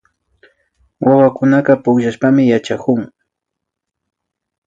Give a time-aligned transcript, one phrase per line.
[1.05, 3.01] Wawakunaka pukllashpami yachakun